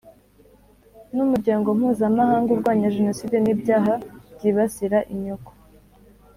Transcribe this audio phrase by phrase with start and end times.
[1.15, 3.93] n umuryango mpuzamahanga urwanya Jenoside n ibyaha
[4.35, 5.51] byibasira inyoko